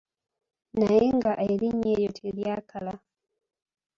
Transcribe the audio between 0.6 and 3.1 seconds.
Naye nga erinnya eryo teryakala.